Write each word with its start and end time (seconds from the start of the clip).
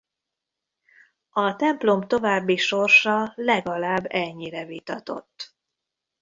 A 1.29 1.55
templom 1.55 2.01
további 2.07 2.57
sorsa 2.57 3.31
legalább 3.35 4.05
ennyire 4.09 4.65
vitatott. 4.65 5.55